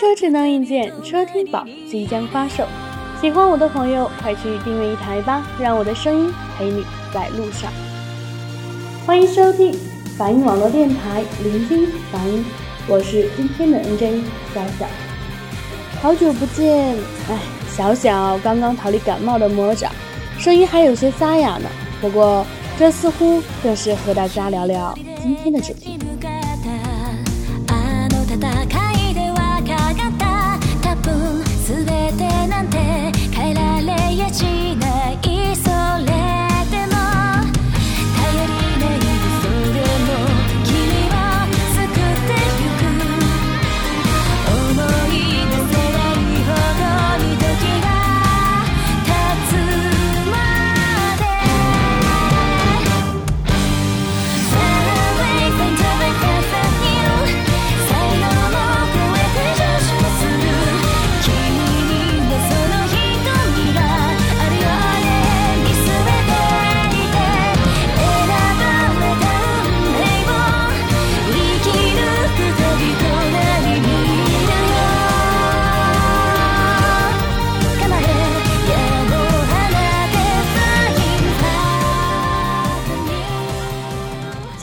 [0.00, 2.64] 车智能硬件车听宝即将发售，
[3.20, 6.82] 喜欢我的朋友快去订阅一台吧，让我的声音陪你
[7.12, 7.70] 在路上。
[9.04, 9.78] 欢迎收听
[10.16, 12.42] 反音网络电台，聆听反音，
[12.88, 14.22] 我是今天的 NJ
[14.54, 14.86] 小小。
[16.00, 16.96] 好久不见，
[17.28, 17.38] 哎，
[17.68, 19.92] 小小刚刚逃离感冒的魔掌，
[20.38, 21.68] 声音还有些沙哑呢。
[22.00, 22.46] 不过
[22.78, 25.98] 这似乎更适合大家聊聊今天的主题。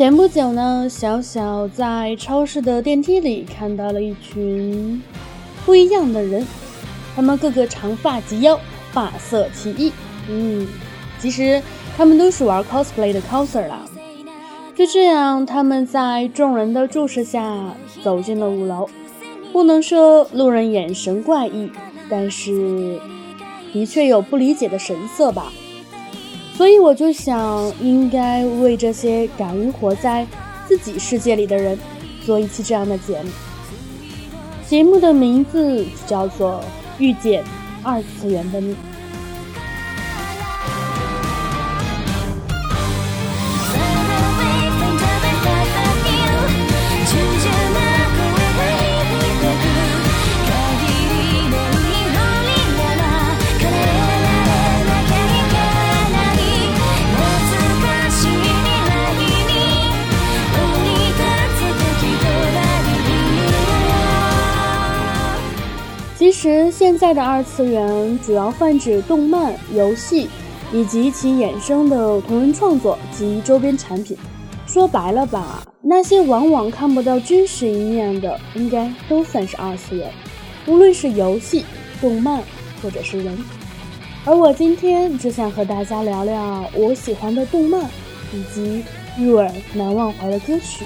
[0.08, 5.04] 前不久呢，小小在超市的电梯里看到了一群
[5.66, 6.48] 不一样的人，
[7.14, 8.58] 他们个个长发及腰，
[8.94, 9.92] 发色奇异。
[10.30, 10.66] 嗯，
[11.20, 11.62] 其实
[11.98, 13.82] 他们都是玩 cosplay 的 coser 啦。
[14.78, 18.88] 就这样，他们在众人的注视下走进了五楼。
[19.52, 21.70] 不能说路人眼神怪异，
[22.10, 22.98] 但是
[23.74, 25.52] 的确有不理解的神色吧。
[26.58, 30.26] 所以我就想，应该为这些敢于活在
[30.68, 31.78] 自己世界里的人，
[32.26, 33.30] 做一期这样的节目。
[34.68, 36.54] 节目的名字叫做
[36.98, 37.44] 《遇见
[37.84, 38.74] 二次元的你》。
[66.40, 70.30] 其实现在的二次元主要泛指动漫、游戏
[70.72, 74.16] 以及其衍生的同人创作及周边产品。
[74.68, 80.12] 说白了吧，那些往往看不到真实一面的，应该都算是二次元，
[80.68, 81.66] 无论是游戏、
[82.00, 82.40] 动漫，
[82.84, 83.36] 或者是人。
[84.24, 87.82] 而我今天就想和大家聊聊我喜欢的动漫，
[88.32, 88.84] 以及
[89.18, 90.86] 入耳难忘怀的歌曲。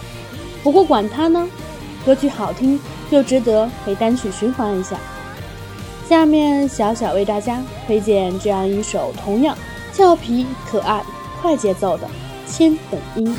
[0.63, 1.47] 不过管他呢，
[2.05, 2.79] 歌曲好听
[3.09, 4.95] 就值得被单曲循环一下。
[6.07, 9.57] 下面小小为大家推荐这样一首同样
[9.93, 11.03] 俏皮可爱、
[11.41, 12.05] 快节奏的
[12.53, 13.33] 《千本樱》。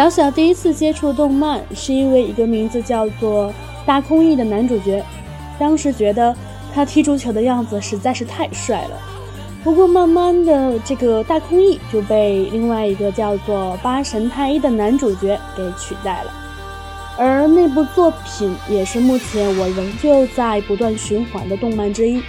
[0.00, 3.52] 小小第一次接触动漫，是因为一个名字叫做
[3.84, 5.04] 大空翼的男主角，
[5.58, 6.34] 当时觉得
[6.74, 8.98] 他踢足球的样子实在是太帅了。
[9.62, 16.32] 不过慢慢的，这个大空翼就被另外一个叫做八神太一的男主角给取代了。
[17.18, 22.22] 而那部作品也是目前我仍旧在不断循环的动漫之一，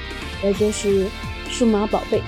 [0.43, 1.05] 也就是
[1.47, 2.19] 《数码宝贝》。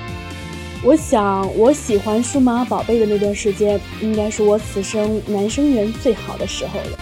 [0.86, 7.00] 我想，我喜欢数码宝贝的那段时间，应该是我此生男生缘最好的时候了。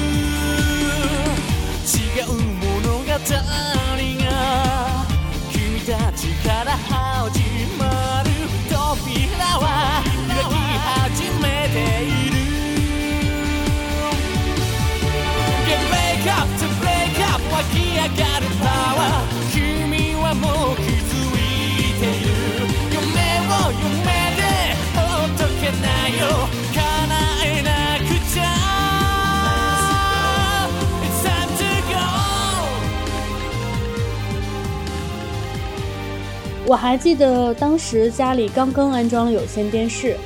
[36.67, 40.17] 我还记得当时家里刚刚安装了有线电视，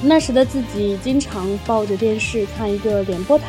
[0.00, 3.44] 那时的自己经常抱着电视看一个联播台，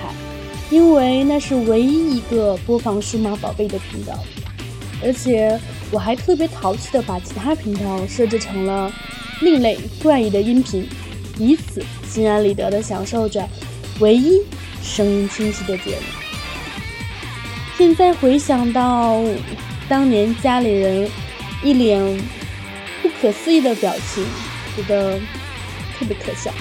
[0.72, 4.16] 因为那是唯一一个播放数码宝贝的频道，
[5.04, 5.58] 而且
[5.92, 8.92] 我还特别淘气的把其他频道设置成了
[9.42, 10.90] 另类怪异的音频，
[11.38, 13.48] 以此心安理得的享受着
[14.00, 14.40] 唯一
[14.82, 16.04] 声音清晰的节目。
[17.78, 19.22] 现在回想到
[19.88, 21.08] 当年家里人。
[21.64, 22.04] 一脸
[23.04, 24.26] 不可思议的表情，
[24.76, 25.20] 觉得
[25.98, 26.52] 特别可笑。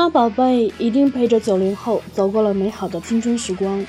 [0.00, 3.84] 妈宝贝一定陪着九零后走过了美好的青春时光。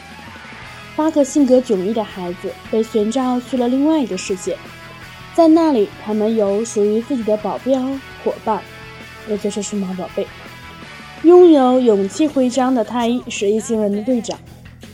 [0.96, 4.58] 八个性格迥异的孩子被玄找去了另外一个世界，
[5.36, 7.80] 在那里他们有属于自己的保镖
[8.24, 8.60] 伙伴，
[9.28, 10.26] 也就是数码宝贝。
[11.22, 14.36] 拥有勇气徽章的太一是一星人的队长，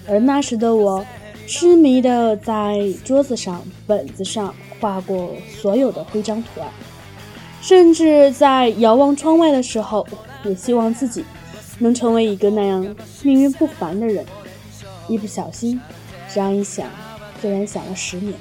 [0.10, 1.04] 而那时的我
[1.48, 6.68] 痴迷的在桌子上、本子上画过所有的徽章图案。
[7.68, 10.06] 甚至在遥望窗外的时候，
[10.44, 11.26] 也希望自己
[11.80, 12.80] 能成为一个那样
[13.24, 14.24] 命运不凡的人。
[15.08, 15.82] 一不小心，
[16.32, 16.86] 这样一想，
[17.42, 18.36] 竟然想了十年。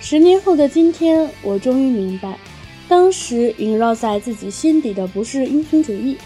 [0.00, 2.38] 十年后的今天，我终于明白，
[2.88, 6.16] 当时萦绕在自己心底的不是英雄主义，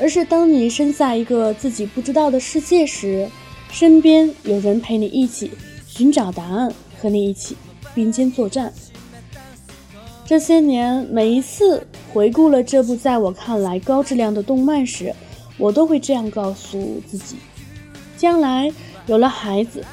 [0.00, 3.28] 而是当你身在一个自己不知道的世界时，
[3.70, 5.50] 身边有人陪你一起
[5.86, 7.56] 寻找答案，和你一起。
[7.94, 8.72] 并肩作战。
[10.26, 15.14] 这些年，每一次回顾了这部在我看来高质量的动漫时，
[15.58, 17.36] 我都会这样告诉自己：
[18.16, 18.72] 将来
[19.06, 19.84] 有了孩子，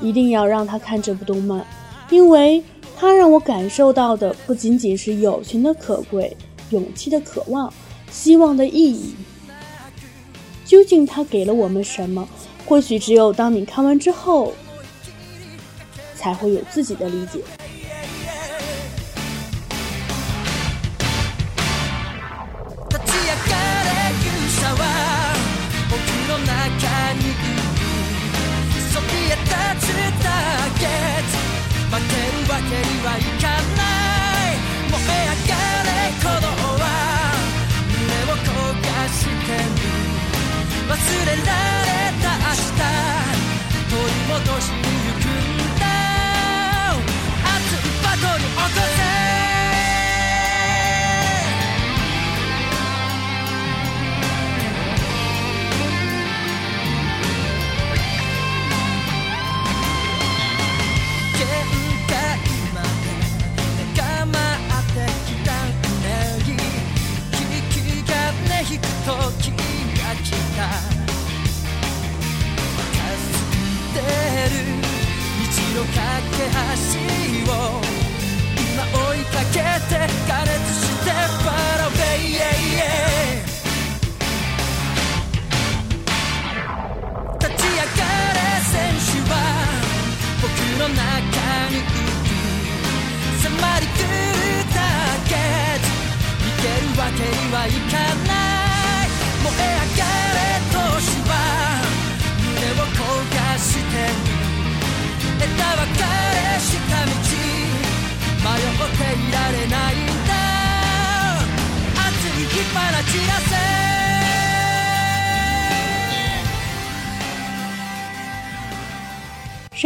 [0.00, 1.66] 一定要让他看这部动漫，
[2.10, 2.62] 因为
[2.96, 6.36] 它让我感受到的不仅仅是友情的可贵、
[6.70, 7.72] 勇气的渴望、
[8.10, 9.14] 希望的意义。
[10.66, 12.28] 究竟它给了我们什么？
[12.66, 14.52] 或许只有当你看完之后。
[16.18, 17.40] 才会有自己的理解。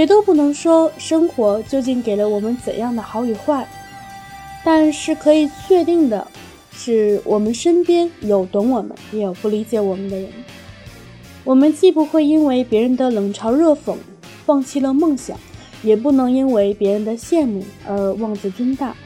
[0.03, 3.65] 谁都不能说生活究竟给了我们怎样的好与坏，
[4.65, 6.27] 但是可以确定的
[6.73, 10.29] 是，我们身边有懂我们，也有不理解我们的人。
[11.45, 13.95] 我们既不会因为别人的冷嘲热讽
[14.45, 15.39] 放弃了梦想，
[15.85, 18.97] 也不能因为别人的羡慕而妄自尊大。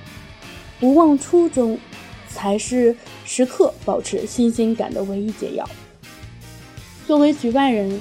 [0.80, 1.78] 不忘初衷，
[2.30, 5.68] 才是时刻保持新鲜感的唯一解药。
[7.06, 8.00] 作为局外人。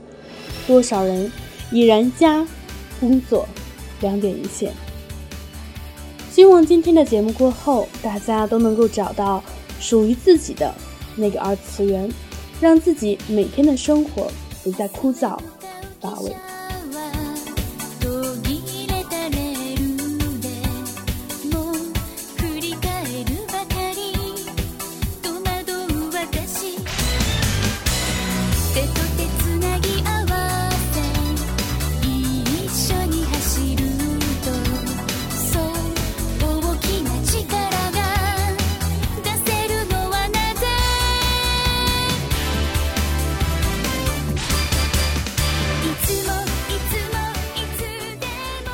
[0.67, 1.33] 多少人
[1.73, 2.47] 已然家
[3.01, 3.49] 工作
[4.03, 4.73] 两点一线？
[6.31, 9.43] 希望今天的节目过后，大家都能够找到
[9.81, 10.75] 属于自己的
[11.17, 12.07] 那个二次元，
[12.61, 14.31] 让自己每天的生活
[14.63, 15.39] 不再枯燥。
[16.01, 16.56] 大卫。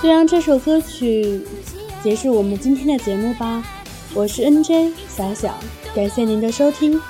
[0.02, 1.42] 就让这首歌曲
[2.02, 3.62] 结束我们今天的节目吧。
[4.12, 5.54] 我是 N J 小小，
[5.94, 7.00] 感谢您的收听。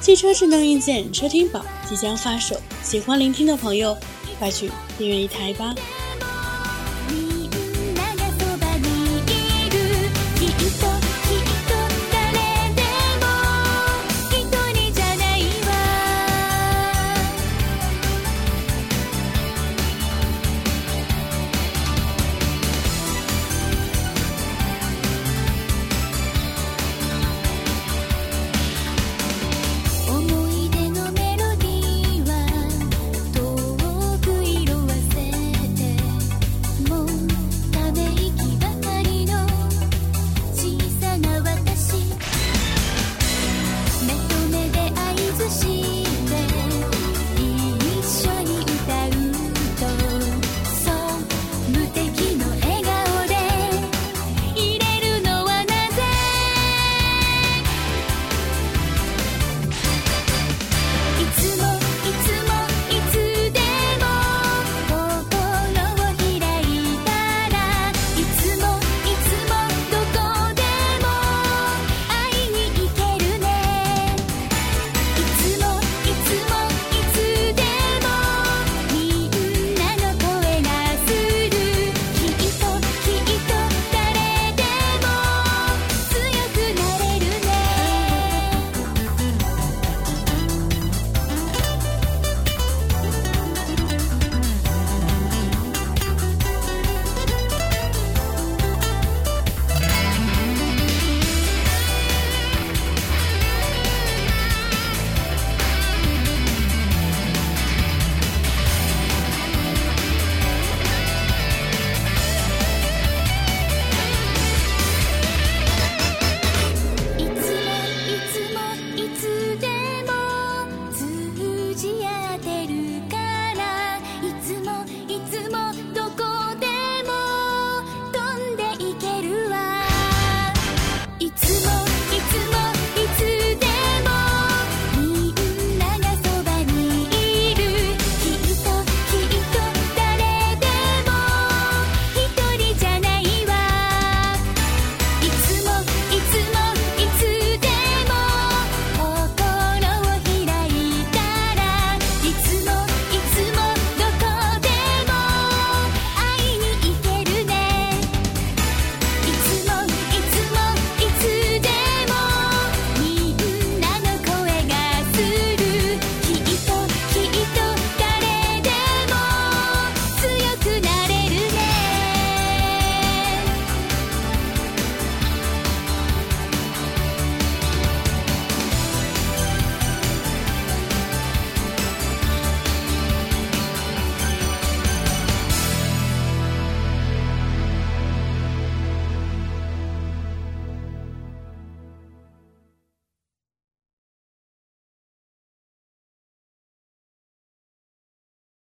[0.00, 3.96] 汽车智能硬件车听宝即将发售，喜欢聆听的朋友，
[4.38, 5.74] 快去订阅一台吧。